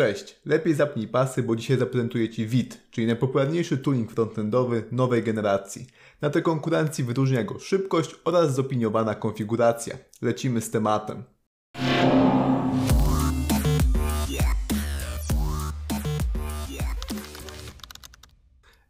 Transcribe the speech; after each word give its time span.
Cześć, 0.00 0.40
lepiej 0.44 0.74
zapnij 0.74 1.08
pasy, 1.08 1.42
bo 1.42 1.56
dzisiaj 1.56 1.78
zaprezentuję 1.78 2.28
Ci 2.28 2.46
Vit, 2.46 2.78
czyli 2.90 3.06
najpopularniejszy 3.06 3.78
tooling 3.78 4.12
frontendowy 4.12 4.84
nowej 4.92 5.22
generacji. 5.22 5.86
Na 6.20 6.30
tej 6.30 6.42
konkurencji 6.42 7.04
wyróżnia 7.04 7.44
go 7.44 7.58
szybkość 7.58 8.14
oraz 8.24 8.54
zopiniowana 8.54 9.14
konfiguracja. 9.14 9.98
Lecimy 10.22 10.60
z 10.60 10.70
tematem. 10.70 11.22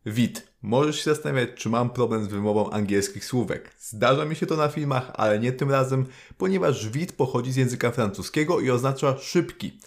Wit. 0.07 0.51
Możesz 0.63 0.97
się 0.97 1.15
zastanawiać, 1.15 1.51
czy 1.55 1.69
mam 1.69 1.91
problem 1.91 2.25
z 2.25 2.29
wymową 2.29 2.71
angielskich 2.71 3.25
słówek. 3.25 3.75
Zdarza 3.79 4.25
mi 4.25 4.37
się 4.37 4.47
to 4.47 4.57
na 4.57 4.69
filmach, 4.69 5.13
ale 5.15 5.39
nie 5.39 5.53
tym 5.53 5.71
razem, 5.71 6.07
ponieważ 6.39 6.89
Wit 6.89 7.13
pochodzi 7.13 7.53
z 7.53 7.57
języka 7.57 7.91
francuskiego 7.91 8.61
i 8.61 8.71
oznacza 8.71 9.19
szybki. 9.19 9.81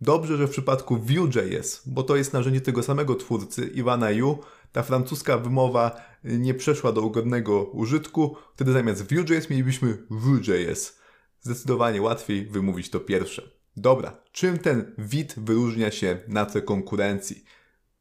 Dobrze, 0.00 0.36
że 0.36 0.46
w 0.46 0.50
przypadku 0.50 0.96
Vue.js, 0.96 1.82
bo 1.86 2.02
to 2.02 2.16
jest 2.16 2.32
narzędzie 2.32 2.60
tego 2.60 2.82
samego 2.82 3.14
twórcy, 3.14 3.66
Iwana 3.66 4.10
Yu, 4.10 4.38
ta 4.72 4.82
francuska 4.82 5.38
wymowa 5.38 6.00
nie 6.24 6.54
przeszła 6.54 6.92
do 6.92 7.02
ugodnego 7.02 7.64
użytku, 7.64 8.36
wtedy 8.54 8.72
zamiast 8.72 9.14
Vue.js 9.14 9.50
mielibyśmy 9.50 9.98
Vue.js. 10.10 10.98
Zdecydowanie 11.40 12.02
łatwiej 12.02 12.46
wymówić 12.46 12.90
to 12.90 13.00
pierwsze. 13.00 13.50
Dobra, 13.76 14.22
czym 14.32 14.58
ten 14.58 14.94
Vit 14.98 15.34
wyróżnia 15.36 15.90
się 15.90 16.18
na 16.28 16.46
tle 16.46 16.62
konkurencji? 16.62 17.44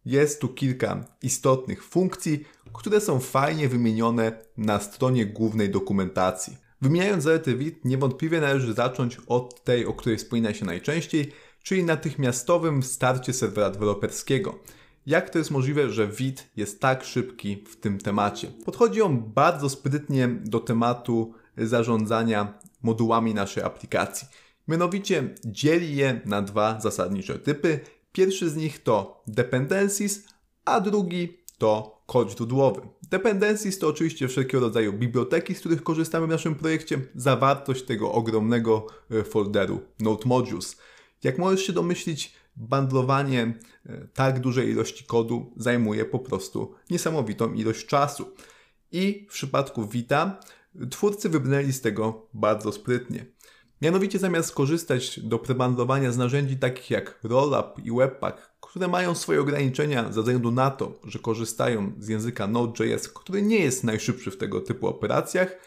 Jest 0.06 0.42
tu 0.42 0.48
kilka 0.48 1.06
istotnych 1.22 1.84
funkcji, 1.84 2.46
które 2.74 3.02
są 3.02 3.20
fajnie 3.20 3.70
wymienione 3.70 4.44
na 4.58 4.80
stronie 4.80 5.26
głównej 5.26 5.70
dokumentacji. 5.70 6.58
Wymieniając 6.82 7.24
zalety 7.24 7.56
Vit, 7.56 7.86
niewątpliwie 7.86 8.42
należy 8.42 8.74
zacząć 8.74 9.18
od 9.28 9.64
tej, 9.64 9.86
o 9.86 9.94
której 9.94 10.18
wspomina 10.18 10.54
się 10.54 10.66
najczęściej, 10.66 11.32
czyli 11.64 11.84
natychmiastowym 11.84 12.84
starcie 12.84 13.34
serwera 13.34 13.70
deweloperskiego. 13.70 14.60
Jak 15.06 15.30
to 15.30 15.38
jest 15.38 15.52
możliwe, 15.52 15.90
że 15.90 16.08
Vit 16.08 16.50
jest 16.56 16.80
tak 16.80 17.04
szybki 17.04 17.64
w 17.70 17.76
tym 17.76 17.98
temacie? 18.00 18.52
Podchodzi 18.66 19.02
on 19.02 19.24
bardzo 19.34 19.70
sprytnie 19.70 20.28
do 20.28 20.60
tematu 20.60 21.34
zarządzania 21.58 22.60
modułami 22.84 23.34
naszej 23.34 23.64
aplikacji. 23.64 24.28
Mianowicie 24.68 25.36
dzieli 25.46 25.96
je 25.96 26.22
na 26.26 26.42
dwa 26.42 26.80
zasadnicze 26.82 27.40
typy. 27.40 27.80
Pierwszy 28.12 28.50
z 28.50 28.56
nich 28.56 28.84
to 28.84 29.24
dependencies, 29.28 30.28
a 30.66 30.80
drugi 30.80 31.38
to 31.58 32.04
kod 32.06 32.32
źródłowy. 32.32 32.82
Dependencies 33.10 33.80
to 33.80 33.88
oczywiście 33.88 34.28
wszelkiego 34.28 34.60
rodzaju 34.60 34.94
biblioteki, 34.94 35.56
z 35.56 35.60
których 35.60 35.84
korzystamy 35.84 36.28
w 36.28 36.30
naszym 36.30 36.56
projekcie, 36.56 37.00
zawartość 37.16 37.84
tego 37.84 38.12
ogromnego 38.12 38.88
e, 39.12 39.24
folderu 39.24 39.82
Node 40.00 40.26
Modules. 40.26 40.78
Jak 41.24 41.38
możesz 41.38 41.62
się 41.62 41.74
domyślić, 41.74 42.34
bandlowanie 42.56 43.60
e, 43.86 44.08
tak 44.14 44.40
dużej 44.40 44.70
ilości 44.70 45.04
kodu 45.04 45.54
zajmuje 45.58 46.06
po 46.06 46.20
prostu 46.20 46.76
niesamowitą 46.90 47.54
ilość 47.54 47.86
czasu. 47.86 48.34
I 48.92 49.28
w 49.30 49.34
przypadku 49.34 49.88
Vita 49.88 50.40
twórcy 50.90 51.30
wybrnęli 51.30 51.74
z 51.74 51.82
tego 51.82 52.28
bardzo 52.34 52.72
sprytnie. 52.72 53.26
Mianowicie 53.82 54.20
zamiast 54.20 54.56
korzystać 54.56 55.20
do 55.20 55.40
prebandlowania 55.40 56.12
z 56.12 56.18
narzędzi 56.18 56.58
takich 56.58 56.90
jak 56.90 57.20
Rollup 57.24 57.86
i 57.86 57.92
Webpack, 57.92 58.52
które 58.62 58.88
mają 58.88 59.16
swoje 59.16 59.42
ograniczenia 59.42 60.12
ze 60.12 60.22
względu 60.22 60.52
na 60.52 60.72
to, 60.72 61.00
że 61.04 61.20
korzystają 61.20 61.92
z 62.00 62.08
języka 62.08 62.48
Node.js, 62.48 63.10
który 63.10 63.42
nie 63.42 63.60
jest 63.60 63.84
najszybszy 63.84 64.32
w 64.32 64.38
tego 64.38 64.62
typu 64.62 64.88
operacjach, 64.88 65.58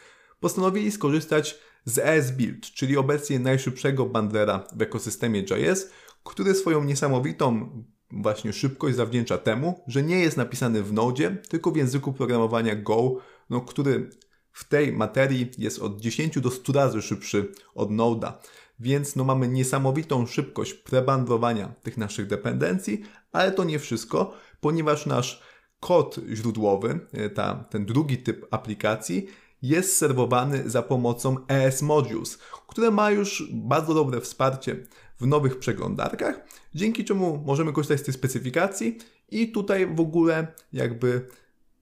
postanowili 0.41 0.93
skorzystać 0.93 1.59
z 1.87 1.99
ESBuild, 1.99 2.67
czyli 2.67 2.97
obecnie 2.97 3.39
najszybszego 3.39 4.07
bundlera 4.07 4.67
w 4.77 4.83
ekosystemie 4.83 5.41
JS, 5.41 5.91
który 6.25 6.55
swoją 6.55 6.85
niesamowitą 6.85 7.69
właśnie 8.11 8.53
szybkość 8.53 8.97
zawdzięcza 8.97 9.39
temu, 9.39 9.85
że 9.87 10.03
nie 10.03 10.19
jest 10.19 10.37
napisany 10.37 10.83
w 10.83 10.93
Node, 10.93 11.37
tylko 11.49 11.71
w 11.71 11.77
języku 11.77 12.13
programowania 12.13 12.77
Go, 12.77 13.17
no, 13.51 13.61
który 13.61 14.11
w 14.53 14.65
tej 14.65 14.93
materii 14.93 15.51
jest 15.59 15.79
od 15.79 16.01
10 16.01 16.41
do 16.41 16.51
100 16.51 16.73
razy 16.73 17.03
szybszy 17.03 17.53
od 17.75 17.91
Node'a. 17.91 18.33
Więc 18.81 19.17
no, 19.17 19.25
mamy 19.25 19.49
niesamowitą 19.49 20.27
szybkość 20.27 20.75
prebandlowania 20.75 21.75
tych 21.83 21.97
naszych 21.99 22.27
dependencji, 22.27 23.03
ale 23.33 23.53
to 23.53 23.65
nie 23.65 23.79
wszystko, 23.79 24.35
ponieważ 24.61 25.07
nasz 25.07 25.43
kod 25.81 26.19
źródłowy, 26.35 27.01
e, 27.13 27.31
ta, 27.31 27.65
ten 27.71 27.87
drugi 27.87 28.19
typ 28.19 28.47
aplikacji, 28.51 29.27
jest 29.63 29.97
serwowany 29.97 30.71
za 30.71 30.83
pomocą 30.83 31.37
ES 31.49 31.83
Modules, 31.83 32.39
które 32.69 32.91
ma 32.91 33.11
już 33.11 33.49
bardzo 33.53 33.95
dobre 33.95 34.21
wsparcie 34.21 34.77
w 35.21 35.27
nowych 35.27 35.59
przeglądarkach, 35.59 36.41
dzięki 36.75 37.05
czemu 37.05 37.43
możemy 37.47 37.73
korzystać 37.73 38.01
z 38.01 38.05
tej 38.05 38.15
specyfikacji 38.15 38.99
i 39.31 39.53
tutaj 39.53 39.95
w 39.95 40.01
ogóle 40.01 40.47
jakby 40.73 41.29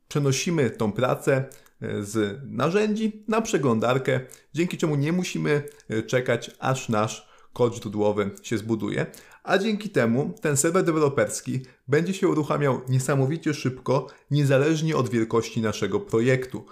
przenosimy 0.09 0.71
tą 0.71 0.93
pracę 0.93 1.45
e, 1.81 2.03
z 2.03 2.41
narzędzi 2.47 3.25
na 3.29 3.43
przeglądarkę, 3.43 4.21
dzięki 4.55 4.77
czemu 4.79 4.97
nie 4.97 5.12
musimy 5.12 5.62
e, 5.89 6.03
czekać 6.03 6.51
aż 6.59 6.89
nasz 6.89 7.29
kod 7.53 7.75
źródłowy 7.75 8.31
się 8.43 8.59
zbuduje, 8.59 9.06
a 9.43 9.59
dzięki 9.59 9.91
temu 9.91 10.35
ten 10.41 10.56
serwer 10.56 10.85
deweloperski 10.85 11.61
będzie 11.89 12.15
się 12.15 12.29
uruchamiał 12.29 12.81
niesamowicie 12.89 13.55
szybko, 13.55 14.06
niezależnie 14.31 14.97
od 14.97 15.09
wielkości 15.09 15.61
naszego 15.61 16.01
projektu 16.01 16.67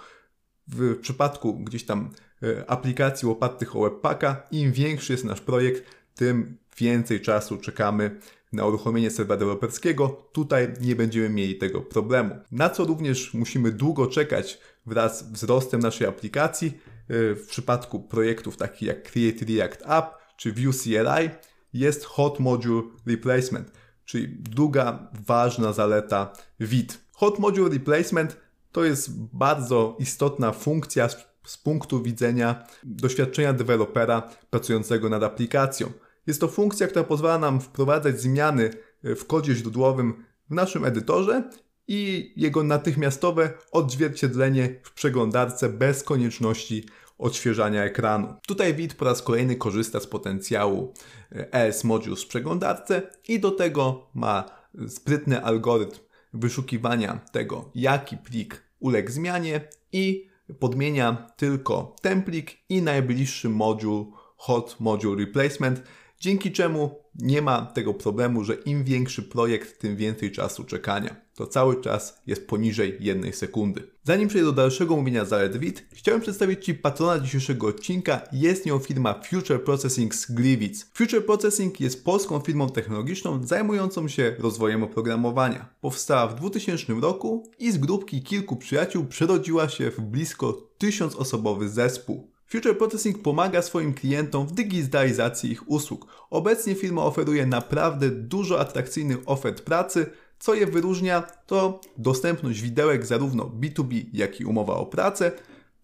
w 0.67 0.99
przypadku 0.99 1.53
gdzieś 1.53 1.85
tam 1.85 2.09
e, 2.43 2.69
aplikacji 2.69 3.29
opartych 3.29 3.75
o 3.75 3.81
Webpacka, 3.81 4.47
im 4.51 4.71
większy 4.71 5.13
jest 5.13 5.25
nasz 5.25 5.41
projekt, 5.41 5.83
tym 6.15 6.57
więcej 6.77 7.21
czasu 7.21 7.57
czekamy 7.57 8.19
na 8.53 8.65
uruchomienie 8.65 9.11
serwera 9.11 9.39
deweloperskiego. 9.39 10.29
Tutaj 10.31 10.73
nie 10.81 10.95
będziemy 10.95 11.29
mieli 11.29 11.55
tego 11.55 11.81
problemu. 11.81 12.35
Na 12.51 12.69
co 12.69 12.83
również 12.83 13.33
musimy 13.33 13.71
długo 13.71 14.07
czekać 14.07 14.59
wraz 14.85 15.19
z 15.19 15.31
wzrostem 15.31 15.81
naszej 15.81 16.07
aplikacji 16.07 16.67
e, 16.67 17.35
w 17.35 17.47
przypadku 17.47 17.99
projektów 17.99 18.57
takich 18.57 18.87
jak 18.87 19.03
Create 19.03 19.45
React 19.45 19.81
App 19.85 20.23
czy 20.37 20.51
Vue 20.53 20.73
CLI 20.73 21.29
jest 21.73 22.05
Hot 22.05 22.39
Module 22.39 22.81
Replacement, 23.05 23.71
czyli 24.05 24.27
druga 24.39 25.11
ważna 25.27 25.73
zaleta 25.73 26.33
Vite. 26.59 26.95
Hot 27.11 27.39
Module 27.39 27.69
Replacement 27.69 28.37
to 28.73 28.83
jest 28.83 29.21
bardzo 29.33 29.95
istotna 29.99 30.51
funkcja 30.51 31.09
z, 31.09 31.25
z 31.45 31.57
punktu 31.57 32.01
widzenia 32.01 32.67
doświadczenia 32.83 33.53
dewelopera 33.53 34.29
pracującego 34.49 35.09
nad 35.09 35.23
aplikacją. 35.23 35.91
Jest 36.27 36.41
to 36.41 36.47
funkcja, 36.47 36.87
która 36.87 37.03
pozwala 37.03 37.37
nam 37.37 37.61
wprowadzać 37.61 38.21
zmiany 38.21 38.69
e, 39.03 39.15
w 39.15 39.27
kodzie 39.27 39.55
źródłowym 39.55 40.23
w 40.49 40.53
naszym 40.53 40.85
edytorze 40.85 41.49
i 41.87 42.33
jego 42.35 42.63
natychmiastowe 42.63 43.53
odzwierciedlenie 43.71 44.79
w 44.83 44.93
przeglądarce 44.93 45.69
bez 45.69 46.03
konieczności 46.03 46.85
odświeżania 47.17 47.83
ekranu. 47.83 48.35
Tutaj 48.47 48.73
Wit 48.73 48.93
po 48.93 49.05
raz 49.05 49.21
kolejny 49.21 49.55
korzysta 49.55 49.99
z 49.99 50.07
potencjału 50.07 50.93
ES 51.31 51.83
Modules 51.83 52.23
w 52.23 52.27
przeglądarce 52.27 53.01
i 53.27 53.39
do 53.39 53.51
tego 53.51 54.07
ma 54.13 54.45
sprytny 54.87 55.43
algorytm 55.43 55.99
wyszukiwania 56.33 57.19
tego, 57.31 57.71
jaki 57.75 58.17
plik 58.17 58.63
uległ 58.79 59.11
zmianie 59.11 59.67
i 59.91 60.29
podmienia 60.59 61.27
tylko 61.37 61.95
ten 62.01 62.23
plik 62.23 62.57
i 62.69 62.81
najbliższy 62.81 63.49
moduł 63.49 64.13
hot 64.37 64.75
module 64.79 65.25
replacement, 65.25 65.83
dzięki 66.19 66.51
czemu 66.51 66.99
nie 67.15 67.41
ma 67.41 67.65
tego 67.65 67.93
problemu, 67.93 68.43
że 68.43 68.53
im 68.53 68.83
większy 68.83 69.23
projekt, 69.23 69.79
tym 69.79 69.95
więcej 69.95 70.31
czasu 70.31 70.63
czekania. 70.63 71.15
To 71.35 71.47
cały 71.47 71.81
czas 71.81 72.21
jest 72.27 72.47
poniżej 72.47 72.97
jednej 72.99 73.33
sekundy. 73.33 73.92
Zanim 74.05 74.27
przejdę 74.27 74.45
do 74.45 74.51
dalszego 74.51 74.95
mówienia 74.95 75.25
zalet 75.25 75.57
WIT, 75.57 75.85
chciałem 75.91 76.21
przedstawić 76.21 76.65
Ci 76.65 76.73
patrona 76.73 77.19
dzisiejszego 77.19 77.67
odcinka. 77.67 78.21
Jest 78.31 78.65
nią 78.65 78.79
firma 78.79 79.21
Future 79.29 79.63
Processing 79.63 80.15
z 80.15 80.31
Gliwic. 80.31 80.85
Future 80.93 81.25
Processing 81.25 81.79
jest 81.79 82.05
polską 82.05 82.39
firmą 82.39 82.69
technologiczną 82.69 83.43
zajmującą 83.43 84.07
się 84.07 84.35
rozwojem 84.39 84.83
oprogramowania. 84.83 85.69
Powstała 85.81 86.27
w 86.27 86.35
2000 86.35 86.93
roku 86.93 87.49
i 87.59 87.71
z 87.71 87.77
grupki 87.77 88.23
kilku 88.23 88.55
przyjaciół 88.55 89.05
przerodziła 89.05 89.69
się 89.69 89.91
w 89.91 90.01
blisko 90.01 90.53
tysiącosobowy 90.77 91.69
zespół. 91.69 92.33
Future 92.47 92.77
Processing 92.77 93.21
pomaga 93.21 93.61
swoim 93.61 93.93
klientom 93.93 94.47
w 94.47 94.51
digitalizacji 94.51 95.51
ich 95.51 95.69
usług. 95.69 96.07
Obecnie 96.29 96.75
firma 96.75 97.03
oferuje 97.03 97.45
naprawdę 97.45 98.09
dużo 98.09 98.59
atrakcyjnych 98.59 99.17
ofert 99.25 99.61
pracy, 99.61 100.05
co 100.43 100.53
je 100.53 100.67
wyróżnia 100.67 101.21
to 101.21 101.81
dostępność 101.97 102.61
widełek 102.61 103.05
zarówno 103.05 103.43
B2B, 103.43 104.05
jak 104.13 104.39
i 104.39 104.45
umowa 104.45 104.73
o 104.73 104.85
pracę. 104.85 105.31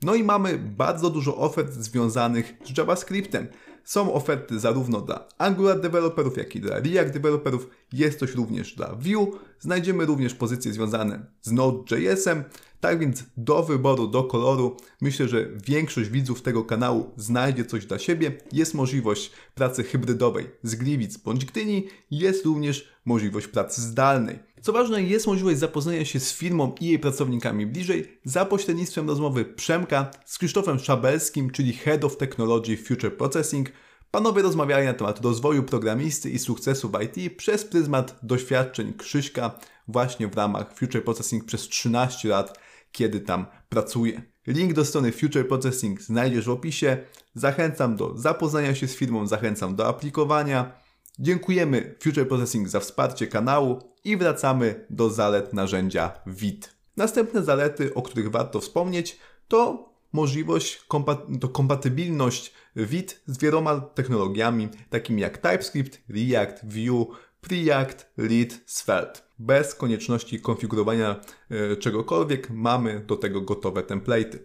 No 0.02 0.16
i 0.16 0.24
mamy 0.24 0.58
bardzo 0.58 1.10
dużo 1.10 1.38
ofert 1.38 1.74
związanych 1.74 2.54
z 2.64 2.78
JavaScriptem. 2.78 3.48
Są 3.84 4.14
oferty 4.14 4.60
zarówno 4.60 5.02
dla 5.02 5.28
Angular 5.38 5.82
deweloperów, 5.82 6.38
jak 6.38 6.56
i 6.56 6.60
dla 6.60 6.80
React 6.80 7.14
deweloperów. 7.14 7.70
Jest 7.94 8.20
coś 8.20 8.36
również 8.36 8.76
dla 8.76 8.96
Vue. 8.96 9.32
Znajdziemy 9.60 10.06
również 10.06 10.34
pozycje 10.34 10.74
związane 10.74 11.26
z 11.42 11.52
Node.jsem. 11.52 12.44
Tak 12.80 13.00
więc 13.00 13.24
do 13.38 13.64
wyboru, 13.64 14.08
do 14.08 14.24
koloru, 14.24 14.78
myślę, 15.02 15.28
że 15.28 15.50
większość 15.68 16.10
widzów 16.10 16.42
tego 16.42 16.64
kanału 16.64 17.12
znajdzie 17.18 17.66
coś 17.66 17.86
dla 17.86 18.00
siebie. 18.00 18.32
Jest 18.52 18.74
możliwość 18.74 19.32
pracy 19.56 19.84
hybrydowej 19.84 20.50
z 20.64 20.76
Gliwic 20.76 21.18
bądź 21.18 21.46
Gdyni. 21.46 21.88
Jest 22.12 22.46
również 22.46 22.90
możliwość 23.06 23.48
pracy 23.48 23.82
zdalnej. 23.82 24.40
Co 24.62 24.74
ważne, 24.74 25.04
jest 25.04 25.28
możliwość 25.28 25.60
zapoznania 25.60 26.06
się 26.06 26.20
z 26.20 26.34
firmą 26.34 26.76
i 26.80 26.86
jej 26.86 27.00
pracownikami 27.00 27.66
bliżej 27.66 28.20
za 28.24 28.46
pośrednictwem 28.46 29.08
rozmowy 29.08 29.46
Przemka 29.46 30.12
z 30.26 30.38
Krzysztofem 30.38 30.80
Szabelskim, 30.80 31.50
czyli 31.50 31.74
Head 31.74 32.04
of 32.04 32.18
Technology 32.18 32.78
Future 32.78 33.18
Processing. 33.18 33.72
Panowie 34.12 34.42
rozmawiali 34.42 34.86
na 34.86 34.94
temat 34.94 35.22
rozwoju 35.22 35.64
programisty 35.64 36.30
i 36.30 36.40
sukcesu 36.40 36.90
w 36.90 37.02
IT 37.02 37.38
przez 37.38 37.66
pryzmat 37.66 38.20
doświadczeń 38.24 38.94
Krzyśka 38.94 39.60
właśnie 39.88 40.28
w 40.28 40.36
ramach 40.36 40.74
Future 40.78 41.04
Processing 41.04 41.46
przez 41.46 41.62
13 41.62 42.30
lat, 42.30 42.60
kiedy 42.92 43.20
tam 43.20 43.46
pracuje. 43.70 44.22
Link 44.48 44.74
do 44.74 44.86
strony 44.86 45.12
Future 45.12 45.48
Processing 45.48 46.02
znajdziesz 46.02 46.46
w 46.46 46.50
opisie. 46.50 46.98
Zachęcam 47.34 47.96
do 47.96 48.18
zapoznania 48.18 48.76
się 48.76 48.88
z 48.88 48.96
firmą, 48.96 49.28
zachęcam 49.28 49.76
do 49.76 49.88
aplikowania. 49.88 50.72
Dziękujemy 51.20 51.96
Future 52.04 52.28
Processing 52.28 52.68
za 52.68 52.80
wsparcie 52.80 53.28
kanału 53.28 53.90
i 54.04 54.18
wracamy 54.18 54.86
do 54.90 55.10
zalet 55.10 55.54
narzędzia 55.54 56.12
WIT. 56.26 56.76
Następne 56.98 57.44
zalety, 57.44 57.94
o 57.94 58.02
których 58.02 58.32
warto 58.32 58.60
wspomnieć, 58.60 59.20
to 59.48 59.90
możliwość, 60.14 60.86
to 61.42 61.50
kompatybilność 61.50 62.54
WIT 62.76 63.22
z 63.26 63.38
wieloma 63.38 63.80
technologiami, 63.80 64.70
takimi 64.90 65.22
jak 65.22 65.38
TypeScript, 65.38 66.02
React, 66.10 66.64
Vue, 66.64 67.06
Preact, 67.42 68.12
Lead, 68.18 68.60
Svelte. 68.66 69.20
Bez 69.40 69.76
konieczności 69.76 70.42
konfigurowania 70.42 71.22
e, 71.50 71.76
czegokolwiek 71.76 72.50
mamy 72.50 73.00
do 73.00 73.16
tego 73.16 73.42
gotowe 73.42 73.82
template'y. 73.82 74.38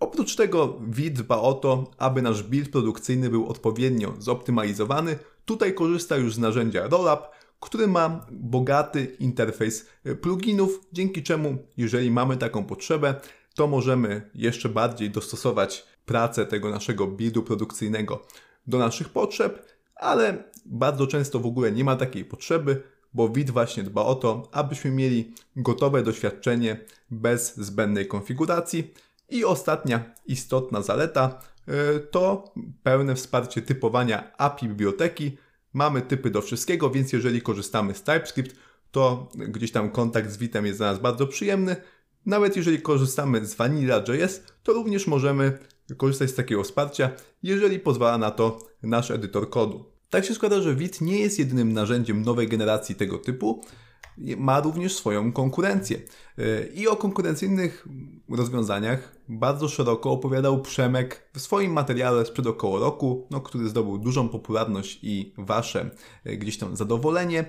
Oprócz 0.00 0.36
tego 0.36 0.78
WIT 0.88 1.14
dba 1.14 1.40
o 1.40 1.54
to, 1.54 1.90
aby 1.98 2.22
nasz 2.22 2.42
build 2.42 2.68
produkcyjny 2.68 3.30
był 3.30 3.48
odpowiednio 3.48 4.14
zoptymalizowany. 4.18 5.18
Tutaj 5.44 5.74
korzysta 5.74 6.16
już 6.16 6.34
z 6.34 6.38
narzędzia 6.38 6.86
Rollup, 6.86 7.20
który 7.60 7.88
ma 7.88 8.26
bogaty 8.30 9.04
interfejs 9.04 9.86
pluginów, 10.20 10.80
dzięki 10.92 11.22
czemu, 11.22 11.58
jeżeli 11.76 12.10
mamy 12.10 12.36
taką 12.36 12.64
potrzebę, 12.64 13.14
to 13.54 13.66
możemy 13.66 14.30
jeszcze 14.34 14.68
bardziej 14.68 15.10
dostosować 15.10 15.86
pracę 16.06 16.46
tego 16.46 16.70
naszego 16.70 17.06
buildu 17.06 17.42
produkcyjnego 17.42 18.22
do 18.66 18.78
naszych 18.78 19.08
potrzeb, 19.08 19.66
ale 19.94 20.44
bardzo 20.66 21.06
często 21.06 21.40
w 21.40 21.46
ogóle 21.46 21.72
nie 21.72 21.84
ma 21.84 21.96
takiej 21.96 22.24
potrzeby, 22.24 22.82
bo 23.14 23.28
WIT 23.28 23.50
właśnie 23.50 23.82
dba 23.82 24.02
o 24.02 24.14
to, 24.14 24.48
abyśmy 24.52 24.90
mieli 24.90 25.34
gotowe 25.56 26.02
doświadczenie 26.02 26.80
bez 27.10 27.56
zbędnej 27.56 28.06
konfiguracji. 28.06 28.94
I 29.30 29.44
ostatnia 29.44 30.14
istotna 30.26 30.82
zaleta 30.82 31.40
y, 31.68 32.00
to 32.00 32.54
pełne 32.82 33.14
wsparcie 33.14 33.62
typowania 33.62 34.36
API 34.36 34.68
biblioteki. 34.68 35.38
Mamy 35.78 36.02
typy 36.02 36.30
do 36.30 36.42
wszystkiego, 36.42 36.90
więc 36.90 37.12
jeżeli 37.12 37.42
korzystamy 37.42 37.94
z 37.94 38.02
TypeScript, 38.02 38.56
to 38.90 39.28
gdzieś 39.34 39.72
tam 39.72 39.90
kontakt 39.90 40.30
z 40.30 40.36
Witem 40.36 40.66
jest 40.66 40.78
dla 40.78 40.90
nas 40.90 41.00
bardzo 41.00 41.26
przyjemny. 41.26 41.76
Nawet 42.26 42.56
jeżeli 42.56 42.82
korzystamy 42.82 43.46
z 43.46 43.54
Vanilla.js, 43.54 44.42
to 44.62 44.72
również 44.72 45.06
możemy 45.06 45.58
korzystać 45.96 46.30
z 46.30 46.34
takiego 46.34 46.62
wsparcia, 46.62 47.10
jeżeli 47.42 47.80
pozwala 47.80 48.18
na 48.18 48.30
to 48.30 48.58
nasz 48.82 49.10
edytor 49.10 49.50
kodu. 49.50 49.84
Tak 50.10 50.24
się 50.24 50.34
składa, 50.34 50.60
że 50.60 50.74
Vite 50.74 51.04
nie 51.04 51.18
jest 51.20 51.38
jedynym 51.38 51.72
narzędziem 51.72 52.22
nowej 52.22 52.48
generacji 52.48 52.94
tego 52.94 53.18
typu, 53.18 53.64
ma 54.36 54.60
również 54.60 54.96
swoją 54.96 55.32
konkurencję. 55.32 56.00
I 56.74 56.88
o 56.88 56.96
konkurencyjnych 56.96 57.88
rozwiązaniach 58.28 59.18
bardzo 59.28 59.68
szeroko 59.68 60.10
opowiadał 60.10 60.62
Przemek 60.62 61.30
w 61.34 61.40
swoim 61.40 61.72
materiale 61.72 62.26
sprzed 62.26 62.46
około 62.46 62.78
roku, 62.78 63.26
no, 63.30 63.40
który 63.40 63.68
zdobył 63.68 63.98
dużą 63.98 64.28
popularność 64.28 64.98
i 65.02 65.34
wasze 65.38 65.90
e, 66.24 66.36
gdzieś 66.36 66.58
tam 66.58 66.76
zadowolenie. 66.76 67.44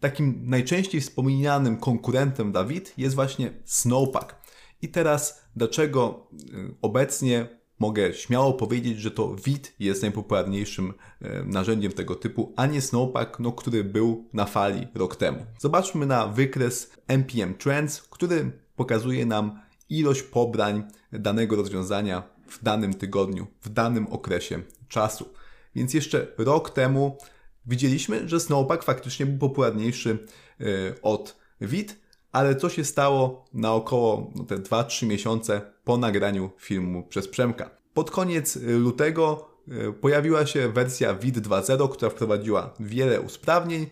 Takim 0.00 0.42
najczęściej 0.44 1.00
wspominanym 1.00 1.76
konkurentem 1.76 2.52
Dawid 2.52 2.94
jest 2.98 3.14
właśnie 3.14 3.52
Snowpack. 3.64 4.36
I 4.82 4.88
teraz 4.88 5.42
dlaczego 5.56 6.26
e, 6.32 6.74
obecnie 6.82 7.61
mogę 7.82 8.14
śmiało 8.14 8.52
powiedzieć, 8.52 8.98
że 8.98 9.10
to 9.10 9.36
Vit 9.44 9.74
jest 9.78 10.02
najpopularniejszym 10.02 10.92
e, 11.20 11.42
narzędziem 11.44 11.92
tego 11.92 12.14
typu, 12.14 12.52
a 12.56 12.66
nie 12.66 12.80
Snowpack, 12.80 13.38
no, 13.38 13.52
który 13.52 13.84
był 13.84 14.28
na 14.32 14.44
fali 14.44 14.86
rok 14.94 15.16
temu. 15.16 15.46
Zobaczmy 15.58 16.06
na 16.06 16.26
wykres 16.26 16.92
NPM 17.08 17.54
Trends, 17.54 18.02
który 18.02 18.50
pokazuje 18.76 19.26
nam 19.26 19.60
ilość 19.88 20.22
pobrań 20.22 20.84
danego 21.12 21.56
rozwiązania 21.56 22.22
w 22.48 22.64
danym 22.64 22.94
tygodniu, 22.94 23.46
w 23.62 23.68
danym 23.68 24.06
okresie 24.06 24.62
czasu. 24.88 25.28
Więc 25.74 25.94
jeszcze 25.94 26.26
rok 26.38 26.70
temu 26.70 27.18
widzieliśmy, 27.66 28.28
że 28.28 28.40
Snowpack 28.40 28.82
faktycznie 28.82 29.26
był 29.26 29.48
popularniejszy 29.48 30.26
e, 30.60 30.64
od 31.02 31.36
Vit, 31.60 32.01
ale 32.32 32.56
co 32.56 32.68
się 32.68 32.84
stało 32.84 33.44
na 33.54 33.72
około 33.72 34.30
no, 34.34 34.44
te 34.44 34.56
2-3 34.56 35.06
miesiące 35.06 35.60
po 35.84 35.96
nagraniu 35.96 36.50
filmu 36.58 37.02
przez 37.02 37.28
Przemka. 37.28 37.70
Pod 37.94 38.10
koniec 38.10 38.56
y, 38.56 38.78
lutego 38.78 39.48
y, 39.68 39.92
pojawiła 39.92 40.46
się 40.46 40.68
wersja 40.68 41.14
WID 41.14 41.38
2.0, 41.38 41.88
która 41.88 42.10
wprowadziła 42.10 42.74
wiele 42.80 43.20
usprawnień, 43.20 43.86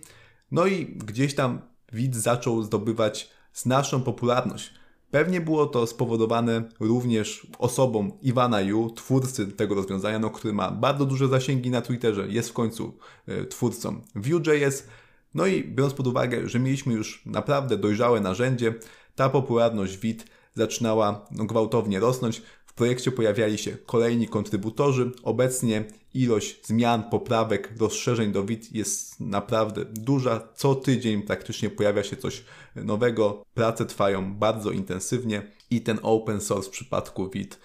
no 0.50 0.66
i 0.66 0.86
gdzieś 0.86 1.34
tam 1.34 1.60
WID 1.92 2.16
zaczął 2.16 2.62
zdobywać 2.62 3.30
znaczną 3.52 4.02
popularność. 4.02 4.74
Pewnie 5.10 5.40
było 5.40 5.66
to 5.66 5.86
spowodowane 5.86 6.62
również 6.80 7.46
osobą 7.58 8.18
Iwana 8.22 8.60
Yu, 8.60 8.90
twórcy 8.90 9.46
tego 9.46 9.74
rozwiązania, 9.74 10.18
no, 10.18 10.30
który 10.30 10.54
ma 10.54 10.70
bardzo 10.70 11.06
duże 11.06 11.28
zasięgi 11.28 11.70
na 11.70 11.82
Twitterze, 11.82 12.28
jest 12.28 12.50
w 12.50 12.52
końcu 12.52 12.98
y, 13.28 13.46
twórcą 13.46 14.00
Vue.js, 14.14 14.86
no 15.34 15.46
i 15.46 15.64
biorąc 15.64 15.94
pod 15.94 16.06
uwagę, 16.06 16.48
że 16.48 16.58
mieliśmy 16.58 16.94
już 16.94 17.22
naprawdę 17.26 17.78
dojrzałe 17.78 18.20
narzędzie, 18.20 18.74
ta 19.14 19.28
popularność 19.28 19.98
WIT 19.98 20.26
zaczynała 20.54 21.26
no, 21.30 21.44
gwałtownie 21.44 22.00
rosnąć. 22.00 22.42
W 22.66 22.74
projekcie 22.74 23.12
pojawiali 23.12 23.58
się 23.58 23.76
kolejni 23.86 24.28
kontrybutorzy. 24.28 25.10
Obecnie 25.22 25.84
ilość 26.14 26.66
zmian, 26.66 27.02
poprawek, 27.10 27.72
rozszerzeń 27.80 28.32
do 28.32 28.44
WIT 28.44 28.72
jest 28.72 29.20
naprawdę 29.20 29.84
duża. 29.84 30.48
Co 30.54 30.74
tydzień 30.74 31.22
praktycznie 31.22 31.70
pojawia 31.70 32.02
się 32.02 32.16
coś 32.16 32.44
nowego. 32.76 33.44
Prace 33.54 33.86
trwają 33.86 34.34
bardzo 34.34 34.70
intensywnie 34.70 35.42
i 35.70 35.80
ten 35.80 35.98
open 36.02 36.40
source 36.40 36.68
w 36.68 36.72
przypadku 36.72 37.30
WIT 37.30 37.58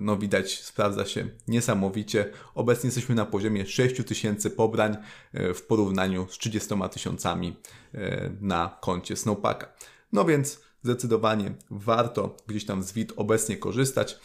no 0.00 0.16
widać, 0.16 0.60
sprawdza 0.60 1.06
się 1.06 1.28
niesamowicie. 1.48 2.30
Obecnie 2.54 2.88
jesteśmy 2.88 3.14
na 3.14 3.26
poziomie 3.26 3.66
6000 3.66 4.50
pobrań 4.50 4.96
e, 5.32 5.54
w 5.54 5.62
porównaniu 5.62 6.26
z 6.30 6.38
30 6.38 6.74
tysiącami 6.92 7.56
e, 7.94 8.30
na 8.40 8.78
koncie 8.80 9.16
Snowpacka. 9.16 9.72
No 10.12 10.24
więc 10.24 10.60
zdecydowanie 10.82 11.54
warto 11.70 12.36
gdzieś 12.46 12.66
tam 12.66 12.82
z 12.82 12.92
WIT 12.92 13.12
obecnie 13.16 13.56
korzystać, 13.56 14.18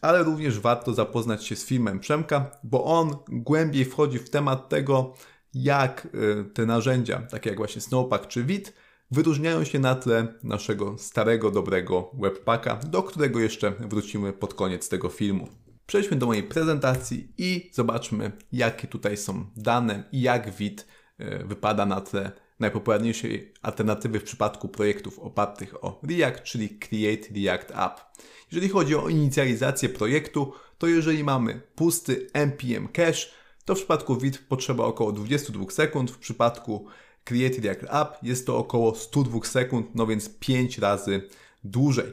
ale 0.00 0.22
również 0.22 0.60
warto 0.60 0.94
zapoznać 0.94 1.44
się 1.44 1.56
z 1.56 1.66
filmem 1.66 2.00
Przemka, 2.00 2.50
bo 2.64 2.84
on 2.84 3.16
głębiej 3.28 3.84
wchodzi 3.84 4.18
w 4.18 4.30
temat 4.30 4.68
tego, 4.68 5.14
jak 5.54 6.08
te 6.54 6.66
narzędzia, 6.66 7.22
takie 7.30 7.50
jak 7.50 7.58
właśnie 7.58 7.80
Snowpack 7.80 8.26
czy 8.26 8.44
WIT, 8.44 8.72
wyróżniają 9.10 9.64
się 9.64 9.78
na 9.78 9.94
tle 9.94 10.34
naszego 10.42 10.98
starego, 10.98 11.50
dobrego 11.50 12.10
webpacka, 12.20 12.76
do 12.76 13.02
którego 13.02 13.40
jeszcze 13.40 13.70
wrócimy 13.70 14.32
pod 14.32 14.54
koniec 14.54 14.88
tego 14.88 15.08
filmu. 15.08 15.48
Przejdźmy 15.86 16.16
do 16.16 16.26
mojej 16.26 16.42
prezentacji 16.42 17.32
i 17.38 17.70
zobaczmy, 17.72 18.32
jakie 18.52 18.88
tutaj 18.88 19.16
są 19.16 19.46
dane 19.56 20.04
i 20.12 20.20
jak 20.20 20.50
WIT 20.56 20.86
e, 21.18 21.44
wypada 21.44 21.86
na 21.86 22.00
tle 22.00 22.32
najpopularniejszej 22.60 23.52
alternatywy 23.62 24.20
w 24.20 24.24
przypadku 24.24 24.68
projektów 24.68 25.18
opartych 25.18 25.84
o 25.84 26.00
React, 26.08 26.42
czyli 26.42 26.68
Create 26.68 27.28
React 27.34 27.70
App. 27.70 28.00
Jeżeli 28.52 28.68
chodzi 28.68 28.94
o 28.94 29.08
inicjalizację 29.08 29.88
projektu, 29.88 30.52
to 30.78 30.86
jeżeli 30.86 31.24
mamy 31.24 31.60
pusty 31.74 32.26
npm 32.32 32.88
cache, 32.88 33.26
to 33.64 33.74
w 33.74 33.78
przypadku 33.78 34.16
WIT 34.16 34.38
potrzeba 34.48 34.84
około 34.84 35.12
22 35.12 35.70
sekund, 35.70 36.10
w 36.10 36.18
przypadku 36.18 36.86
Create 37.28 37.60
React 37.62 37.84
App 37.90 38.18
jest 38.22 38.46
to 38.46 38.58
około 38.58 38.94
102 38.94 39.44
sekund, 39.44 39.86
no 39.94 40.06
więc 40.06 40.28
5 40.28 40.78
razy 40.78 41.22
dłużej. 41.64 42.12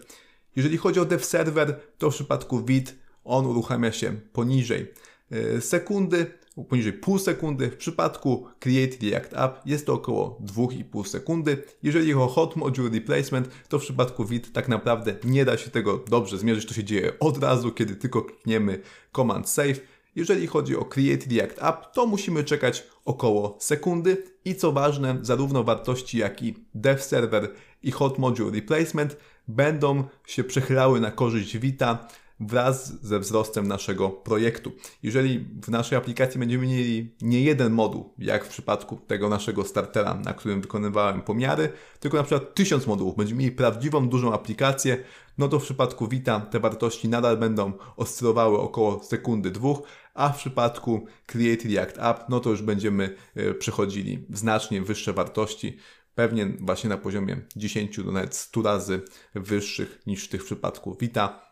Jeżeli 0.56 0.78
chodzi 0.78 1.00
o 1.00 1.06
dev 1.06 1.24
server, 1.26 1.80
to 1.98 2.12
w 2.12 2.14
przypadku 2.14 2.66
Vit 2.66 2.96
on 3.24 3.46
uruchamia 3.46 3.92
się 3.92 4.14
poniżej 4.34 4.94
e, 5.32 5.62
sekundy, 5.62 6.26
poniżej 6.70 6.94
pół 6.94 7.20
sekundy. 7.20 7.72
W 7.72 7.78
przypadku 7.78 8.48
Create 8.60 8.98
React 9.02 9.34
App 9.34 9.62
jest 9.66 9.86
to 9.86 9.94
około 9.94 10.40
2,5 10.46 11.08
sekundy. 11.08 11.64
Jeżeli 11.84 12.12
chodzi 12.12 12.24
o 12.24 12.28
Hot 12.28 12.56
Module 12.56 12.90
Replacement, 12.90 13.50
to 13.70 13.80
w 13.80 13.82
przypadku 13.82 14.26
Vit 14.26 14.54
tak 14.54 14.68
naprawdę 14.68 15.16
nie 15.24 15.46
da 15.46 15.58
się 15.58 15.72
tego 15.72 15.98
dobrze 16.10 16.38
zmierzyć. 16.38 16.66
To 16.66 16.74
się 16.74 16.84
dzieje 16.84 17.20
od 17.20 17.44
razu, 17.44 17.72
kiedy 17.72 17.96
tylko 17.96 18.22
klikniemy 18.22 18.82
Command 19.16 19.50
Save 19.50 19.80
Jeżeli 20.16 20.48
chodzi 20.48 20.76
o 20.76 20.86
Create 20.86 21.26
React 21.36 21.64
App, 21.64 21.94
to 21.94 22.06
musimy 22.06 22.44
czekać 22.44 22.84
około 23.06 23.58
sekundy 23.60 24.24
i 24.46 24.56
co 24.56 24.72
ważne, 24.72 25.18
zarówno 25.22 25.64
wartości 25.64 26.18
jak 26.18 26.44
i 26.44 26.56
Dev 26.76 27.04
Server 27.04 27.52
i 27.84 27.92
Hot 27.92 28.18
Module 28.18 28.52
Replacement 28.52 29.18
będą 29.48 30.04
się 30.28 30.44
przechylały 30.44 31.00
na 31.00 31.12
korzyść 31.12 31.58
Vita 31.58 32.08
wraz 32.40 33.02
ze 33.02 33.20
wzrostem 33.20 33.68
naszego 33.68 34.10
projektu. 34.10 34.72
Jeżeli 35.04 35.40
w 35.64 35.70
naszej 35.70 35.98
aplikacji 35.98 36.40
będziemy 36.40 36.68
mieli 36.68 37.16
nie 37.22 37.42
jeden 37.42 37.74
moduł, 37.74 38.14
jak 38.18 38.46
w 38.46 38.50
przypadku 38.50 38.96
tego 39.08 39.30
naszego 39.30 39.64
startera, 39.64 40.14
na 40.14 40.34
którym 40.34 40.62
wykonywałem 40.62 41.22
pomiary, 41.22 41.70
tylko 42.00 42.18
na 42.18 42.24
przykład 42.24 42.54
tysiąc 42.56 42.88
modułów, 42.88 43.16
będziemy 43.16 43.40
mieli 43.40 43.52
prawdziwą, 43.52 44.10
dużą 44.10 44.34
aplikację, 44.34 44.98
no 45.38 45.48
to 45.48 45.60
w 45.60 45.64
przypadku 45.64 46.08
Vita 46.08 46.40
te 46.40 46.60
wartości 46.60 47.10
nadal 47.10 47.38
będą 47.38 47.74
oscylowały 47.98 48.60
około 48.60 49.04
sekundy, 49.04 49.52
dwóch, 49.52 49.82
a 50.14 50.30
w 50.30 50.38
przypadku 50.38 51.06
Create 51.26 51.70
React 51.70 51.98
App, 52.00 52.30
no 52.30 52.40
to 52.40 52.50
już 52.50 52.62
będziemy 52.62 53.16
e, 53.36 53.54
przechodzili 53.54 54.26
znacznie 54.30 54.82
wyższe 54.82 55.14
wartości, 55.14 55.78
pewnie 56.16 56.46
właśnie 56.60 56.90
na 56.90 56.98
poziomie 56.98 57.42
10 57.56 57.98
do 57.98 58.12
nawet 58.12 58.36
100 58.36 58.62
razy 58.62 59.02
wyższych 59.36 60.02
niż 60.08 60.26
w 60.26 60.30
tych 60.30 60.44
przypadku 60.44 60.98
Vita. 61.00 61.45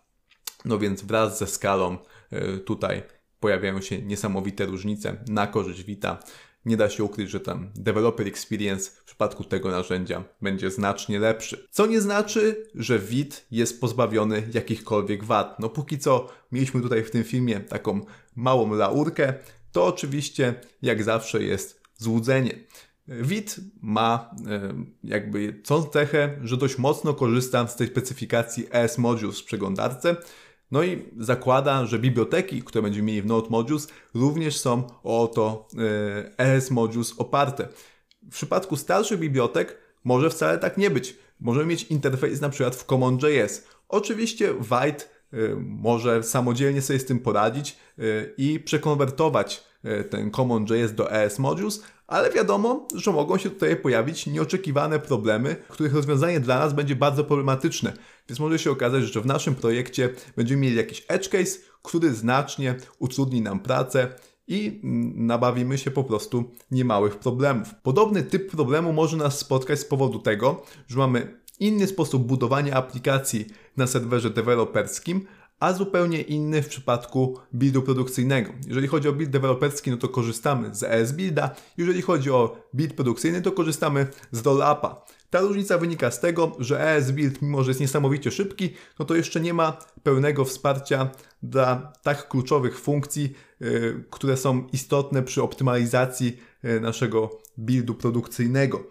No 0.66 0.80
więc 0.80 1.02
wraz 1.02 1.40
ze 1.40 1.48
skalą 1.48 1.98
e, 2.32 2.58
tutaj 2.58 3.04
pojawiają 3.40 3.82
się 3.82 4.02
niesamowite 4.02 4.66
różnice 4.66 5.18
na 5.28 5.48
korzyść 5.48 5.84
Vita. 5.84 6.20
Nie 6.66 6.78
da 6.78 6.90
się 6.90 7.04
ukryć, 7.04 7.30
że 7.30 7.40
tam 7.40 7.70
developer 7.76 8.28
experience 8.28 8.92
w 8.92 9.04
przypadku 9.04 9.44
tego 9.44 9.72
narzędzia 9.72 10.24
będzie 10.42 10.72
znacznie 10.72 11.20
lepszy. 11.20 11.68
Co 11.72 11.86
nie 11.86 12.02
znaczy, 12.02 12.66
że 12.76 13.00
Vit 13.00 13.46
jest 13.52 13.82
pozbawiony 13.82 14.50
jakichkolwiek 14.54 15.24
wad. 15.24 15.60
No 15.60 15.70
póki 15.70 16.00
co 16.00 16.30
mieliśmy 16.52 16.82
tutaj 16.82 17.04
w 17.04 17.12
tym 17.12 17.24
filmie 17.24 17.60
taką 17.60 18.02
małą 18.36 18.74
laurkę, 18.74 19.34
to 19.72 19.86
oczywiście 19.86 20.54
jak 20.82 21.04
zawsze 21.04 21.44
jest 21.44 21.82
złudzenie. 21.98 22.56
Vit 23.08 23.60
ma 23.82 24.36
e, 24.48 24.74
jakby 25.04 25.54
tą 25.54 25.84
cechę, 25.84 26.38
że 26.44 26.58
dość 26.58 26.78
mocno 26.78 27.14
korzysta 27.14 27.68
z 27.68 27.76
tej 27.76 27.88
specyfikacji 27.88 28.68
ES 28.72 28.98
Modules 28.98 29.40
w 29.40 29.46
przeglądarce, 29.46 30.16
no 30.74 30.84
i 30.84 31.06
zakłada, 31.18 31.86
że 31.86 32.00
biblioteki, 32.00 32.62
które 32.62 32.82
będziemy 32.82 33.06
mieli 33.06 33.22
w 33.22 33.26
Node 33.26 33.50
Modules, 33.50 33.88
również 34.14 34.58
są 34.58 34.84
o 35.04 35.28
to 35.28 35.68
ES 36.38 36.72
Modules 36.72 37.14
oparte. 37.18 37.68
W 38.24 38.30
przypadku 38.30 38.78
starszych 38.78 39.20
bibliotek 39.20 39.78
może 40.04 40.30
wcale 40.30 40.58
tak 40.58 40.78
nie 40.78 40.90
być. 40.90 41.16
Możemy 41.40 41.66
mieć 41.66 41.84
interfejs 41.84 42.42
na 42.42 42.50
przykład 42.50 42.76
w 42.76 42.86
CommonJS. 42.86 43.68
Oczywiście 43.90 44.54
White 44.54 45.06
może 45.60 46.24
samodzielnie 46.24 46.82
sobie 46.82 47.00
z 47.00 47.06
tym 47.06 47.20
poradzić 47.20 47.78
e, 48.00 48.04
i 48.38 48.60
przekonwertować 48.60 49.64
ten 50.10 50.32
CommonJS 50.32 50.94
do 50.96 51.12
ES 51.12 51.40
Modules, 51.40 51.84
ale 52.08 52.32
wiadomo, 52.32 52.88
że 52.96 53.12
mogą 53.12 53.38
się 53.38 53.50
tutaj 53.50 53.76
pojawić 53.76 54.28
nieoczekiwane 54.28 55.00
problemy, 55.00 55.56
których 55.70 55.94
rozwiązanie 55.94 56.40
dla 56.40 56.60
nas 56.60 56.74
będzie 56.74 56.96
bardzo 56.96 57.24
problematyczne. 57.24 57.94
Więc 58.30 58.40
może 58.40 58.60
się 58.60 58.72
okazać, 58.72 59.04
że 59.04 59.22
w 59.22 59.26
naszym 59.26 59.56
projekcie 59.56 60.10
będziemy 60.36 60.62
mieli 60.62 60.76
jakiś 60.76 61.06
edge 61.08 61.30
case, 61.30 61.60
który 61.82 62.14
znacznie 62.14 62.76
utrudni 63.00 63.42
nam 63.42 63.60
pracę 63.60 64.08
i 64.48 64.80
nabawimy 65.16 65.78
się 65.78 65.92
po 65.92 66.04
prostu 66.04 66.52
niemałych 66.72 67.16
problemów. 67.16 67.68
Podobny 67.84 68.24
typ 68.24 68.52
problemu 68.52 68.94
może 68.94 69.18
nas 69.18 69.40
spotkać 69.40 69.80
z 69.80 69.86
powodu 69.86 70.20
tego, 70.20 70.64
że 70.88 70.98
mamy 70.98 71.44
inny 71.60 71.88
sposób 71.88 72.24
budowania 72.24 72.74
aplikacji 72.74 73.46
na 73.78 73.88
serwerze 73.88 74.30
deweloperskim, 74.30 75.26
a 75.64 75.74
zupełnie 75.74 76.22
inny 76.22 76.62
w 76.62 76.68
przypadku 76.68 77.40
buildu 77.54 77.82
produkcyjnego. 77.82 78.54
Jeżeli 78.68 78.88
chodzi 78.88 79.08
o 79.08 79.14
build 79.14 79.32
deweloperski, 79.32 79.92
no 79.92 79.98
to 79.98 80.10
korzystamy 80.10 80.76
z 80.76 80.84
ES 80.84 81.12
Builda, 81.12 81.56
jeżeli 81.78 82.02
chodzi 82.02 82.32
o 82.32 82.58
build 82.74 82.94
produkcyjny, 82.94 83.42
to 83.42 83.52
korzystamy 83.52 84.08
z 84.32 84.46
Rollupa. 84.46 85.06
Ta 85.30 85.42
różnica 85.42 85.78
wynika 85.78 86.12
z 86.12 86.20
tego, 86.20 86.52
że 86.60 86.96
ES 86.96 87.12
Build, 87.12 87.42
mimo 87.42 87.64
że 87.64 87.72
jest 87.72 87.80
niesamowicie 87.80 88.32
szybki, 88.32 88.74
no 89.00 89.06
to 89.06 89.16
jeszcze 89.16 89.42
nie 89.42 89.54
ma 89.54 89.78
pełnego 90.04 90.46
wsparcia 90.46 91.10
dla 91.44 91.94
tak 92.02 92.28
kluczowych 92.28 92.80
funkcji, 92.80 93.34
yy, 93.60 94.04
które 94.10 94.38
są 94.38 94.68
istotne 94.74 95.24
przy 95.24 95.44
optymalizacji 95.44 96.38
yy, 96.64 96.80
naszego 96.80 97.42
buildu 97.58 97.96
produkcyjnego. 97.96 98.84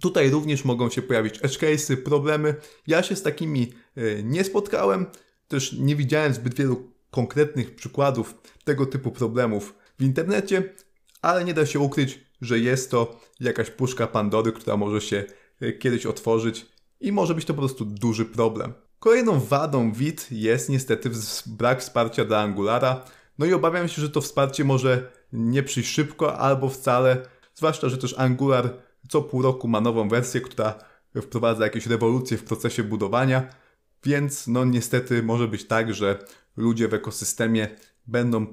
Tutaj 0.00 0.30
również 0.30 0.64
mogą 0.64 0.90
się 0.90 1.02
pojawić 1.02 1.38
edge 1.42 1.58
cases, 1.58 1.92
problemy. 2.04 2.54
Ja 2.86 3.02
się 3.02 3.16
z 3.16 3.22
takimi 3.22 3.72
yy, 3.96 4.22
nie 4.24 4.44
spotkałem, 4.44 5.06
też 5.48 5.72
nie 5.72 5.96
widziałem 5.96 6.34
zbyt 6.34 6.54
wielu 6.54 6.92
konkretnych 7.10 7.74
przykładów 7.74 8.34
tego 8.64 8.86
typu 8.86 9.10
problemów 9.10 9.74
w 9.98 10.02
internecie, 10.02 10.74
ale 11.22 11.44
nie 11.44 11.54
da 11.54 11.66
się 11.66 11.80
ukryć, 11.80 12.20
że 12.40 12.58
jest 12.58 12.90
to 12.90 13.20
jakaś 13.40 13.70
puszka 13.70 14.06
Pandory, 14.06 14.52
która 14.52 14.76
może 14.76 15.00
się 15.00 15.24
e, 15.60 15.72
kiedyś 15.72 16.06
otworzyć 16.06 16.66
i 17.00 17.12
może 17.12 17.34
być 17.34 17.44
to 17.44 17.54
po 17.54 17.60
prostu 17.60 17.84
duży 17.84 18.24
problem. 18.24 18.72
Kolejną 18.98 19.40
wadą 19.40 19.92
WIT 19.92 20.28
jest 20.30 20.68
niestety 20.68 21.10
brak 21.46 21.80
wsparcia 21.80 22.24
dla 22.24 22.40
Angulara, 22.40 23.04
no 23.38 23.46
i 23.46 23.52
obawiam 23.52 23.88
się, 23.88 24.02
że 24.02 24.10
to 24.10 24.20
wsparcie 24.20 24.64
może 24.64 25.10
nie 25.32 25.62
przyjść 25.62 25.90
szybko 25.90 26.38
albo 26.38 26.68
wcale, 26.68 27.26
zwłaszcza, 27.54 27.88
że 27.88 27.98
też 27.98 28.14
Angular 28.18 28.86
co 29.08 29.22
pół 29.22 29.42
roku 29.42 29.68
ma 29.68 29.80
nową 29.80 30.08
wersję, 30.08 30.40
która 30.40 30.74
wprowadza 31.22 31.64
jakieś 31.64 31.86
rewolucje 31.86 32.38
w 32.38 32.44
procesie 32.44 32.82
budowania, 32.82 33.48
więc 34.06 34.46
no 34.46 34.64
niestety 34.64 35.22
może 35.22 35.48
być 35.48 35.64
tak, 35.64 35.94
że 35.94 36.24
ludzie 36.56 36.88
w 36.88 36.94
ekosystemie 36.94 37.68
będą, 38.06 38.46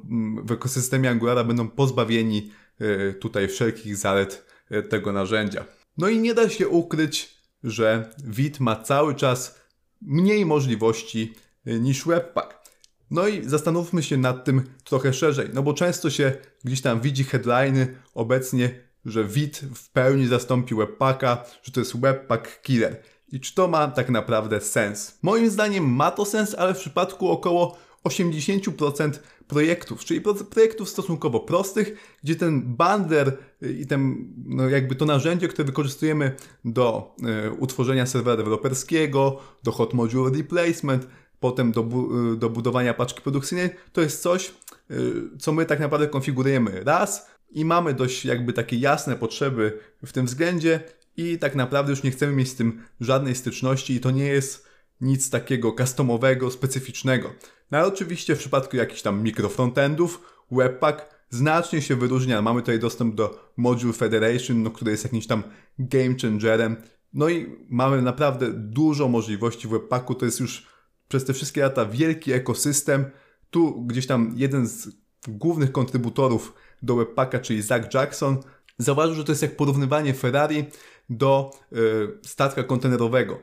w 0.43 0.51
ekosystemie 0.51 1.09
Angulara 1.09 1.43
będą 1.43 1.69
pozbawieni 1.69 2.51
e, 2.79 3.13
tutaj 3.13 3.47
wszelkich 3.47 3.97
zalet 3.97 4.45
e, 4.69 4.83
tego 4.83 5.11
narzędzia. 5.11 5.65
No 5.97 6.09
i 6.09 6.19
nie 6.19 6.33
da 6.33 6.49
się 6.49 6.67
ukryć, 6.67 7.37
że 7.63 8.09
Vit 8.23 8.59
ma 8.59 8.75
cały 8.75 9.15
czas 9.15 9.59
mniej 10.01 10.45
możliwości 10.45 11.33
e, 11.65 11.79
niż 11.79 12.05
Webpack. 12.05 12.63
No 13.11 13.27
i 13.27 13.49
zastanówmy 13.49 14.03
się 14.03 14.17
nad 14.17 14.45
tym 14.45 14.63
trochę 14.83 15.13
szerzej, 15.13 15.49
no 15.53 15.63
bo 15.63 15.73
często 15.73 16.09
się 16.09 16.33
gdzieś 16.63 16.81
tam 16.81 17.01
widzi 17.01 17.23
headliny 17.23 17.95
obecnie, 18.13 18.79
że 19.05 19.25
Vit 19.25 19.57
w 19.75 19.89
pełni 19.89 20.27
zastąpi 20.27 20.75
Webpacka, 20.75 21.45
że 21.63 21.71
to 21.71 21.79
jest 21.79 21.99
Webpack 21.99 22.61
killer. 22.61 23.03
I 23.33 23.39
czy 23.39 23.55
to 23.55 23.67
ma 23.67 23.87
tak 23.87 24.09
naprawdę 24.09 24.61
sens? 24.61 25.17
Moim 25.21 25.49
zdaniem 25.49 25.85
ma 25.95 26.11
to 26.11 26.25
sens, 26.25 26.55
ale 26.55 26.73
w 26.73 26.79
przypadku 26.79 27.29
około 27.29 27.77
80% 28.03 29.11
projektów, 29.47 30.05
czyli 30.05 30.21
projektów 30.49 30.89
stosunkowo 30.89 31.39
prostych, 31.39 32.15
gdzie 32.23 32.35
ten 32.35 32.75
bander 32.75 33.37
i 33.79 33.87
ten, 33.87 34.27
no 34.45 34.69
jakby 34.69 34.95
to 34.95 35.05
narzędzie, 35.05 35.47
które 35.47 35.65
wykorzystujemy 35.65 36.35
do 36.65 37.15
y, 37.47 37.51
utworzenia 37.51 38.05
serwera 38.05 38.37
deweloperskiego, 38.37 39.39
do 39.63 39.71
hot 39.71 39.93
module 39.93 40.31
replacement, 40.37 41.07
potem 41.39 41.71
do, 41.71 41.83
bu 41.83 42.35
do 42.35 42.49
budowania 42.49 42.93
paczki 42.93 43.21
produkcyjnej, 43.21 43.69
to 43.93 44.01
jest 44.01 44.21
coś, 44.21 44.53
y, 44.91 45.13
co 45.39 45.51
my 45.51 45.65
tak 45.65 45.79
naprawdę 45.79 46.07
konfigurujemy 46.07 46.83
raz 46.83 47.27
i 47.51 47.65
mamy 47.65 47.93
dość 47.93 48.25
jakby 48.25 48.53
takie 48.53 48.77
jasne 48.77 49.15
potrzeby 49.15 49.79
w 50.05 50.11
tym 50.11 50.25
względzie 50.25 50.83
i 51.17 51.39
tak 51.39 51.55
naprawdę 51.55 51.91
już 51.91 52.03
nie 52.03 52.11
chcemy 52.11 52.33
mieć 52.33 52.49
z 52.49 52.55
tym 52.55 52.83
żadnej 52.99 53.35
styczności 53.35 53.93
i 53.93 53.99
to 53.99 54.11
nie 54.11 54.25
jest 54.25 54.67
nic 55.01 55.29
takiego 55.29 55.71
customowego, 55.71 56.51
specyficznego. 56.51 57.33
No 57.71 57.77
ale 57.77 57.87
oczywiście 57.87 58.35
w 58.35 58.39
przypadku 58.39 58.77
jakichś 58.77 59.01
tam 59.01 59.23
mikrofrontendów, 59.23 60.21
Webpack 60.51 61.13
znacznie 61.29 61.81
się 61.81 61.95
wyróżnia. 61.95 62.41
Mamy 62.41 62.61
tutaj 62.61 62.79
dostęp 62.79 63.15
do 63.15 63.51
Module 63.57 63.93
Federation, 63.93 64.63
no, 64.63 64.71
który 64.71 64.91
jest 64.91 65.03
jakimś 65.03 65.27
tam 65.27 65.43
game 65.79 66.15
changerem. 66.21 66.75
No 67.13 67.29
i 67.29 67.55
mamy 67.69 68.01
naprawdę 68.01 68.53
dużo 68.53 69.07
możliwości 69.07 69.67
w 69.67 69.71
Webpacku. 69.71 70.15
To 70.15 70.25
jest 70.25 70.39
już 70.39 70.67
przez 71.07 71.25
te 71.25 71.33
wszystkie 71.33 71.61
lata 71.61 71.85
wielki 71.85 72.31
ekosystem. 72.31 73.05
Tu 73.49 73.85
gdzieś 73.85 74.07
tam 74.07 74.33
jeden 74.35 74.67
z 74.67 74.87
głównych 75.27 75.71
kontrybutorów 75.71 76.53
do 76.81 76.95
Webpacka, 76.95 77.39
czyli 77.39 77.61
Zach 77.61 77.93
Jackson, 77.93 78.37
zauważył, 78.77 79.15
że 79.15 79.23
to 79.23 79.31
jest 79.31 79.41
jak 79.41 79.55
porównywanie 79.55 80.13
Ferrari 80.13 80.65
do 81.09 81.51
y, 81.73 81.77
statka 82.21 82.63
kontenerowego. 82.63 83.39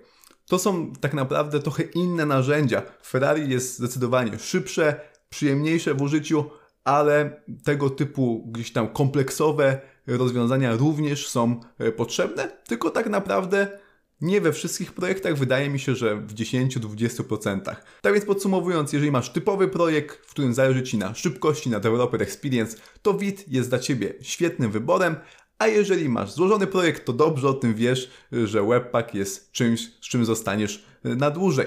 To 0.46 0.58
są 0.58 0.92
tak 0.92 1.14
naprawdę 1.14 1.60
trochę 1.60 1.82
inne 1.82 2.26
narzędzia. 2.26 2.82
Ferrari 3.06 3.50
jest 3.50 3.78
zdecydowanie 3.78 4.38
szybsze, 4.38 5.00
przyjemniejsze 5.28 5.94
w 5.94 6.02
użyciu, 6.02 6.44
ale 6.84 7.42
tego 7.64 7.90
typu 7.90 8.44
gdzieś 8.52 8.72
tam 8.72 8.88
kompleksowe 8.88 9.80
rozwiązania 10.06 10.76
również 10.76 11.28
są 11.28 11.60
e, 11.78 11.92
potrzebne, 11.92 12.50
tylko 12.66 12.90
tak 12.90 13.06
naprawdę 13.06 13.78
nie 14.20 14.40
we 14.40 14.52
wszystkich 14.52 14.92
projektach, 14.92 15.36
wydaje 15.36 15.70
mi 15.70 15.78
się, 15.78 15.94
że 15.94 16.16
w 16.16 16.34
10-20%. 16.34 17.76
Tak 18.02 18.12
więc 18.12 18.24
podsumowując, 18.24 18.92
jeżeli 18.92 19.12
masz 19.12 19.32
typowy 19.32 19.68
projekt, 19.68 20.26
w 20.26 20.30
którym 20.30 20.54
zależy 20.54 20.82
Ci 20.82 20.98
na 20.98 21.14
szybkości, 21.14 21.70
na 21.70 21.80
developer 21.80 22.22
experience, 22.22 22.76
to 23.02 23.14
Vit 23.14 23.44
jest 23.48 23.68
dla 23.68 23.78
Ciebie 23.78 24.14
świetnym 24.20 24.70
wyborem, 24.70 25.16
a 25.60 25.66
jeżeli 25.66 26.08
masz 26.08 26.32
złożony 26.32 26.66
projekt, 26.66 27.04
to 27.04 27.12
dobrze 27.12 27.48
o 27.48 27.52
tym 27.52 27.74
wiesz, 27.74 28.10
że 28.32 28.62
Webpack 28.62 29.14
jest 29.14 29.52
czymś, 29.52 29.80
z 29.80 30.08
czym 30.08 30.24
zostaniesz 30.24 30.84
na 31.04 31.30
dłużej. 31.30 31.66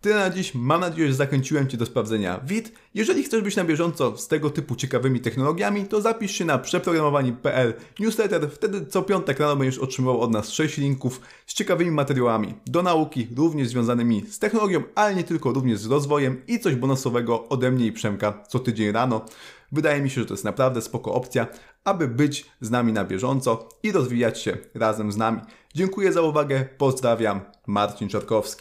Tyle 0.00 0.16
na 0.16 0.30
dziś. 0.30 0.54
Mam 0.54 0.80
nadzieję, 0.80 1.08
że 1.08 1.14
zachęciłem 1.14 1.68
Cię 1.68 1.76
do 1.76 1.86
sprawdzenia 1.86 2.40
WIT. 2.44 2.72
Jeżeli 2.94 3.22
chcesz 3.22 3.42
być 3.42 3.56
na 3.56 3.64
bieżąco 3.64 4.16
z 4.16 4.28
tego 4.28 4.50
typu 4.50 4.76
ciekawymi 4.76 5.20
technologiami, 5.20 5.84
to 5.84 6.00
zapisz 6.00 6.32
się 6.32 6.44
na 6.44 6.58
przeprogramowani.pl 6.58 7.74
newsletter. 7.98 8.50
Wtedy 8.50 8.86
co 8.86 9.02
piątek 9.02 9.40
rano 9.40 9.56
będziesz 9.56 9.78
otrzymywał 9.78 10.20
od 10.20 10.30
nas 10.30 10.50
6 10.50 10.78
linków 10.78 11.20
z 11.46 11.54
ciekawymi 11.54 11.90
materiałami 11.90 12.54
do 12.66 12.82
nauki, 12.82 13.28
również 13.36 13.68
związanymi 13.68 14.26
z 14.30 14.38
technologią, 14.38 14.82
ale 14.94 15.14
nie 15.14 15.24
tylko, 15.24 15.52
również 15.52 15.78
z 15.78 15.86
rozwojem 15.86 16.42
i 16.46 16.60
coś 16.60 16.74
bonusowego 16.74 17.48
ode 17.48 17.70
mnie 17.70 17.86
i 17.86 17.92
Przemka 17.92 18.44
co 18.48 18.58
tydzień 18.58 18.92
rano. 18.92 19.24
Wydaje 19.72 20.02
mi 20.02 20.10
się, 20.10 20.20
że 20.20 20.26
to 20.26 20.34
jest 20.34 20.44
naprawdę 20.44 20.82
spoko 20.82 21.14
opcja, 21.14 21.46
aby 21.84 22.08
być 22.08 22.46
z 22.60 22.70
nami 22.70 22.92
na 22.92 23.04
bieżąco 23.04 23.68
i 23.82 23.92
rozwijać 23.92 24.40
się 24.42 24.56
razem 24.74 25.12
z 25.12 25.16
nami. 25.16 25.40
Dziękuję 25.74 26.12
za 26.12 26.22
uwagę, 26.22 26.68
pozdrawiam, 26.78 27.40
Marcin 27.66 28.08
Czarkowski. 28.08 28.56